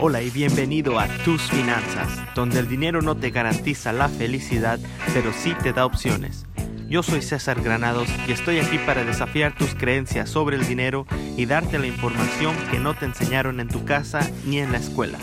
Hola 0.00 0.22
y 0.22 0.30
bienvenido 0.30 1.00
a 1.00 1.08
Tus 1.24 1.42
Finanzas, 1.50 2.08
donde 2.36 2.60
el 2.60 2.68
dinero 2.68 3.02
no 3.02 3.16
te 3.16 3.30
garantiza 3.30 3.92
la 3.92 4.08
felicidad, 4.08 4.78
pero 5.12 5.32
sí 5.32 5.56
te 5.60 5.72
da 5.72 5.84
opciones. 5.84 6.46
Yo 6.88 7.02
soy 7.02 7.20
César 7.20 7.60
Granados 7.60 8.08
y 8.28 8.30
estoy 8.30 8.60
aquí 8.60 8.78
para 8.78 9.02
desafiar 9.02 9.56
tus 9.56 9.74
creencias 9.74 10.30
sobre 10.30 10.56
el 10.56 10.68
dinero 10.68 11.04
y 11.36 11.46
darte 11.46 11.80
la 11.80 11.88
información 11.88 12.54
que 12.70 12.78
no 12.78 12.94
te 12.94 13.06
enseñaron 13.06 13.58
en 13.58 13.66
tu 13.66 13.84
casa 13.84 14.20
ni 14.46 14.60
en 14.60 14.70
la 14.70 14.78
escuela. 14.78 15.18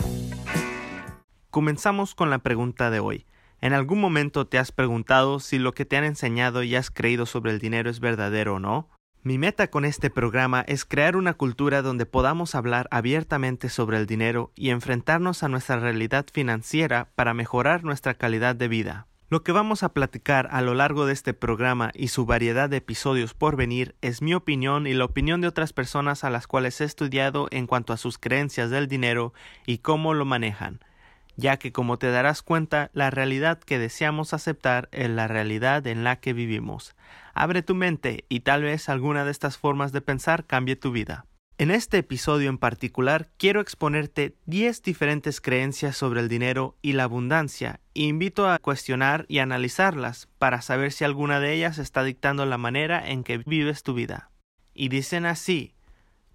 Comenzamos 1.48 2.14
con 2.14 2.28
la 2.28 2.40
pregunta 2.40 2.90
de 2.90 3.00
hoy. 3.00 3.24
¿En 3.62 3.72
algún 3.72 3.98
momento 3.98 4.46
te 4.46 4.58
has 4.58 4.72
preguntado 4.72 5.40
si 5.40 5.58
lo 5.58 5.72
que 5.72 5.86
te 5.86 5.96
han 5.96 6.04
enseñado 6.04 6.62
y 6.62 6.76
has 6.76 6.90
creído 6.90 7.24
sobre 7.24 7.50
el 7.52 7.60
dinero 7.60 7.88
es 7.88 8.00
verdadero 8.00 8.56
o 8.56 8.60
no? 8.60 8.90
Mi 9.26 9.38
meta 9.38 9.66
con 9.72 9.84
este 9.84 10.08
programa 10.08 10.64
es 10.68 10.84
crear 10.84 11.16
una 11.16 11.34
cultura 11.34 11.82
donde 11.82 12.06
podamos 12.06 12.54
hablar 12.54 12.86
abiertamente 12.92 13.68
sobre 13.68 13.96
el 13.96 14.06
dinero 14.06 14.52
y 14.54 14.70
enfrentarnos 14.70 15.42
a 15.42 15.48
nuestra 15.48 15.80
realidad 15.80 16.26
financiera 16.32 17.08
para 17.16 17.34
mejorar 17.34 17.82
nuestra 17.82 18.14
calidad 18.14 18.54
de 18.54 18.68
vida. 18.68 19.08
Lo 19.28 19.42
que 19.42 19.50
vamos 19.50 19.82
a 19.82 19.88
platicar 19.88 20.46
a 20.52 20.62
lo 20.62 20.74
largo 20.74 21.06
de 21.06 21.12
este 21.12 21.34
programa 21.34 21.90
y 21.92 22.06
su 22.06 22.24
variedad 22.24 22.70
de 22.70 22.76
episodios 22.76 23.34
por 23.34 23.56
venir 23.56 23.96
es 24.00 24.22
mi 24.22 24.32
opinión 24.32 24.86
y 24.86 24.94
la 24.94 25.06
opinión 25.06 25.40
de 25.40 25.48
otras 25.48 25.72
personas 25.72 26.22
a 26.22 26.30
las 26.30 26.46
cuales 26.46 26.80
he 26.80 26.84
estudiado 26.84 27.48
en 27.50 27.66
cuanto 27.66 27.92
a 27.92 27.96
sus 27.96 28.18
creencias 28.18 28.70
del 28.70 28.86
dinero 28.86 29.32
y 29.66 29.78
cómo 29.78 30.14
lo 30.14 30.24
manejan, 30.24 30.78
ya 31.36 31.58
que 31.58 31.72
como 31.72 31.98
te 31.98 32.10
darás 32.10 32.42
cuenta, 32.42 32.90
la 32.92 33.10
realidad 33.10 33.58
que 33.58 33.78
deseamos 33.78 34.34
aceptar 34.34 34.88
es 34.92 35.10
la 35.10 35.28
realidad 35.28 35.86
en 35.86 36.02
la 36.02 36.16
que 36.16 36.32
vivimos. 36.32 36.94
Abre 37.34 37.62
tu 37.62 37.74
mente 37.74 38.24
y 38.28 38.40
tal 38.40 38.62
vez 38.62 38.88
alguna 38.88 39.24
de 39.24 39.30
estas 39.30 39.58
formas 39.58 39.92
de 39.92 40.00
pensar 40.00 40.46
cambie 40.46 40.76
tu 40.76 40.90
vida. 40.90 41.26
En 41.58 41.70
este 41.70 41.98
episodio 41.98 42.50
en 42.50 42.58
particular 42.58 43.30
quiero 43.38 43.62
exponerte 43.62 44.36
10 44.44 44.82
diferentes 44.82 45.40
creencias 45.40 45.96
sobre 45.96 46.20
el 46.20 46.28
dinero 46.28 46.76
y 46.82 46.92
la 46.92 47.04
abundancia 47.04 47.80
e 47.94 48.02
invito 48.02 48.50
a 48.50 48.58
cuestionar 48.58 49.24
y 49.28 49.38
analizarlas 49.38 50.28
para 50.38 50.60
saber 50.60 50.92
si 50.92 51.04
alguna 51.04 51.40
de 51.40 51.54
ellas 51.54 51.78
está 51.78 52.04
dictando 52.04 52.44
la 52.44 52.58
manera 52.58 53.08
en 53.08 53.24
que 53.24 53.38
vives 53.38 53.82
tu 53.82 53.94
vida. 53.94 54.30
Y 54.74 54.90
dicen 54.90 55.24
así. 55.24 55.74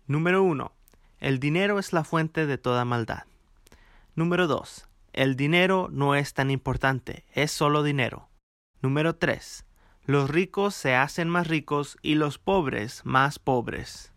Número 0.07 0.41
1. 0.41 0.71
El 1.19 1.39
dinero 1.39 1.77
es 1.77 1.93
la 1.93 2.03
fuente 2.03 2.47
de 2.47 2.57
toda 2.57 2.83
maldad. 2.83 3.25
Número 4.15 4.47
2. 4.47 4.87
El 5.13 5.35
dinero 5.35 5.89
no 5.91 6.15
es 6.15 6.33
tan 6.33 6.51
importante, 6.51 7.25
es 7.33 7.51
solo 7.51 7.83
dinero. 7.83 8.29
Número 8.81 9.15
3. 9.15 9.65
Los 10.05 10.29
ricos 10.29 10.73
se 10.73 10.95
hacen 10.95 11.29
más 11.29 11.47
ricos 11.47 11.97
y 12.01 12.15
los 12.15 12.37
pobres 12.37 13.01
más 13.05 13.37
pobres. 13.37 14.13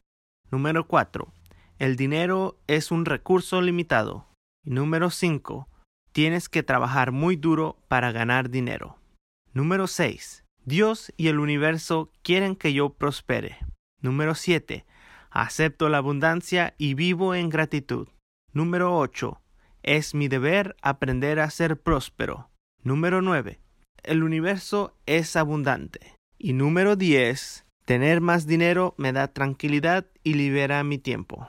Número 0.50 0.86
4. 0.86 1.32
El 1.78 1.96
dinero 1.96 2.56
es 2.66 2.90
un 2.90 3.04
recurso 3.04 3.60
limitado. 3.60 4.26
Número 4.64 5.10
5. 5.10 5.68
Tienes 6.12 6.48
que 6.48 6.62
trabajar 6.62 7.10
muy 7.10 7.36
duro 7.36 7.76
para 7.88 8.12
ganar 8.12 8.48
dinero. 8.48 8.98
Número 9.52 9.88
6. 9.88 10.44
Dios 10.64 11.12
y 11.16 11.28
el 11.28 11.40
universo 11.40 12.10
quieren 12.22 12.56
que 12.56 12.72
yo 12.72 12.90
prospere. 12.90 13.58
Número 14.00 14.34
7. 14.34 14.86
Acepto 15.30 15.88
la 15.88 15.98
abundancia 15.98 16.74
y 16.78 16.94
vivo 16.94 17.34
en 17.34 17.50
gratitud. 17.50 18.08
Número 18.52 18.96
8. 18.96 19.40
Es 19.84 20.14
mi 20.14 20.26
deber 20.26 20.74
aprender 20.82 21.38
a 21.38 21.48
ser 21.50 21.80
próspero. 21.80 22.50
Número 22.82 23.22
9 23.22 23.60
el 24.04 24.22
universo 24.22 24.94
es 25.06 25.34
abundante. 25.34 26.14
Y 26.38 26.52
número 26.52 26.94
10, 26.94 27.64
tener 27.84 28.20
más 28.20 28.46
dinero 28.46 28.94
me 28.98 29.12
da 29.12 29.28
tranquilidad 29.28 30.06
y 30.22 30.34
libera 30.34 30.84
mi 30.84 30.98
tiempo. 30.98 31.48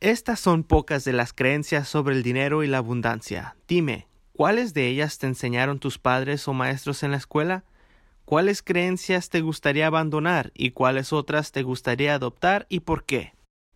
Estas 0.00 0.40
son 0.40 0.64
pocas 0.64 1.04
de 1.04 1.12
las 1.12 1.32
creencias 1.32 1.88
sobre 1.88 2.14
el 2.14 2.22
dinero 2.22 2.62
y 2.62 2.66
la 2.66 2.78
abundancia. 2.78 3.56
Dime, 3.68 4.08
¿cuáles 4.32 4.74
de 4.74 4.88
ellas 4.88 5.18
te 5.18 5.26
enseñaron 5.26 5.78
tus 5.78 5.98
padres 5.98 6.48
o 6.48 6.52
maestros 6.52 7.02
en 7.02 7.12
la 7.12 7.18
escuela? 7.18 7.64
¿Cuáles 8.24 8.62
creencias 8.62 9.28
te 9.28 9.42
gustaría 9.42 9.86
abandonar 9.86 10.50
y 10.54 10.70
cuáles 10.70 11.12
otras 11.12 11.52
te 11.52 11.62
gustaría 11.62 12.14
adoptar 12.14 12.66
y 12.70 12.80
por 12.80 13.04
qué? 13.04 13.33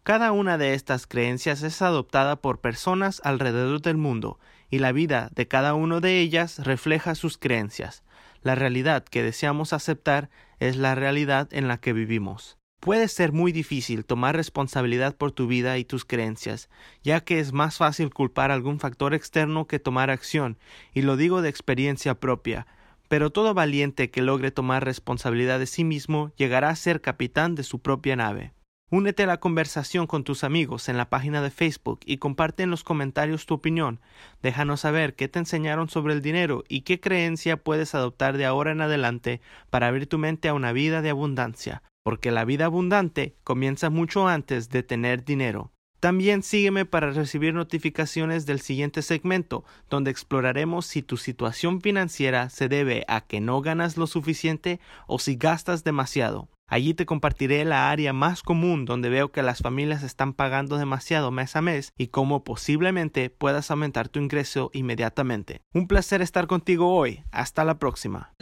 Cada 0.08 0.32
una 0.32 0.56
de 0.56 0.72
estas 0.72 1.06
creencias 1.06 1.62
es 1.62 1.82
adoptada 1.82 2.40
por 2.40 2.62
personas 2.62 3.20
alrededor 3.24 3.82
del 3.82 3.98
mundo 3.98 4.38
y 4.70 4.78
la 4.78 4.90
vida 4.90 5.28
de 5.34 5.46
cada 5.48 5.74
uno 5.74 6.00
de 6.00 6.20
ellas 6.20 6.60
refleja 6.60 7.14
sus 7.14 7.36
creencias. 7.36 8.04
La 8.40 8.54
realidad 8.54 9.04
que 9.04 9.22
deseamos 9.22 9.74
aceptar 9.74 10.30
es 10.60 10.78
la 10.78 10.94
realidad 10.94 11.52
en 11.52 11.68
la 11.68 11.76
que 11.76 11.92
vivimos. 11.92 12.56
Puede 12.80 13.06
ser 13.08 13.32
muy 13.32 13.52
difícil 13.52 14.06
tomar 14.06 14.34
responsabilidad 14.34 15.14
por 15.14 15.32
tu 15.32 15.46
vida 15.46 15.76
y 15.76 15.84
tus 15.84 16.06
creencias, 16.06 16.70
ya 17.02 17.20
que 17.20 17.38
es 17.38 17.52
más 17.52 17.76
fácil 17.76 18.08
culpar 18.08 18.50
algún 18.50 18.80
factor 18.80 19.12
externo 19.12 19.66
que 19.66 19.78
tomar 19.78 20.08
acción, 20.08 20.56
y 20.94 21.02
lo 21.02 21.18
digo 21.18 21.42
de 21.42 21.50
experiencia 21.50 22.18
propia, 22.18 22.66
pero 23.08 23.28
todo 23.28 23.52
valiente 23.52 24.10
que 24.10 24.22
logre 24.22 24.52
tomar 24.52 24.86
responsabilidad 24.86 25.58
de 25.58 25.66
sí 25.66 25.84
mismo 25.84 26.32
llegará 26.36 26.70
a 26.70 26.76
ser 26.76 27.02
capitán 27.02 27.54
de 27.54 27.62
su 27.62 27.80
propia 27.80 28.16
nave. 28.16 28.54
Únete 28.90 29.24
a 29.24 29.26
la 29.26 29.38
conversación 29.38 30.06
con 30.06 30.24
tus 30.24 30.44
amigos 30.44 30.88
en 30.88 30.96
la 30.96 31.10
página 31.10 31.42
de 31.42 31.50
Facebook 31.50 32.00
y 32.06 32.16
comparte 32.16 32.62
en 32.62 32.70
los 32.70 32.84
comentarios 32.84 33.44
tu 33.44 33.52
opinión. 33.52 34.00
Déjanos 34.42 34.80
saber 34.80 35.14
qué 35.14 35.28
te 35.28 35.38
enseñaron 35.38 35.90
sobre 35.90 36.14
el 36.14 36.22
dinero 36.22 36.64
y 36.68 36.80
qué 36.80 36.98
creencia 36.98 37.58
puedes 37.58 37.94
adoptar 37.94 38.38
de 38.38 38.46
ahora 38.46 38.72
en 38.72 38.80
adelante 38.80 39.42
para 39.68 39.88
abrir 39.88 40.06
tu 40.06 40.16
mente 40.16 40.48
a 40.48 40.54
una 40.54 40.72
vida 40.72 41.02
de 41.02 41.10
abundancia, 41.10 41.82
porque 42.02 42.30
la 42.30 42.46
vida 42.46 42.64
abundante 42.64 43.36
comienza 43.44 43.90
mucho 43.90 44.26
antes 44.26 44.70
de 44.70 44.82
tener 44.82 45.22
dinero. 45.22 45.70
También 46.00 46.42
sígueme 46.42 46.86
para 46.86 47.10
recibir 47.10 47.52
notificaciones 47.52 48.46
del 48.46 48.60
siguiente 48.60 49.02
segmento, 49.02 49.64
donde 49.90 50.10
exploraremos 50.10 50.86
si 50.86 51.02
tu 51.02 51.18
situación 51.18 51.82
financiera 51.82 52.48
se 52.48 52.68
debe 52.68 53.04
a 53.06 53.20
que 53.20 53.42
no 53.42 53.60
ganas 53.60 53.98
lo 53.98 54.06
suficiente 54.06 54.80
o 55.06 55.18
si 55.18 55.36
gastas 55.36 55.84
demasiado. 55.84 56.48
Allí 56.68 56.92
te 56.92 57.06
compartiré 57.06 57.64
la 57.64 57.90
área 57.90 58.12
más 58.12 58.42
común 58.42 58.84
donde 58.84 59.08
veo 59.08 59.32
que 59.32 59.42
las 59.42 59.60
familias 59.60 60.02
están 60.02 60.34
pagando 60.34 60.76
demasiado 60.76 61.30
mes 61.30 61.56
a 61.56 61.62
mes 61.62 61.94
y 61.96 62.08
cómo 62.08 62.44
posiblemente 62.44 63.30
puedas 63.30 63.70
aumentar 63.70 64.08
tu 64.08 64.20
ingreso 64.20 64.70
inmediatamente. 64.74 65.62
Un 65.72 65.88
placer 65.88 66.20
estar 66.20 66.46
contigo 66.46 66.94
hoy. 66.94 67.24
Hasta 67.32 67.64
la 67.64 67.78
próxima. 67.78 68.34